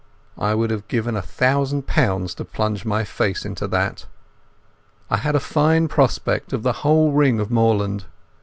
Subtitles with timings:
[0.39, 4.07] I would have given a thousand pounds to plunge my face into that.
[5.11, 8.05] I had a fine prospect of the whole ring of moorland.